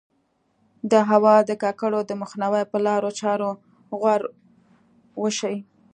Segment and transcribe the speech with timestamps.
[0.91, 3.51] د هوا د ککړولو د مخنیوي په لارو چارو
[3.99, 4.21] غور
[5.21, 5.55] وشي.